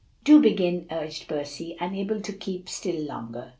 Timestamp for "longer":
3.03-3.49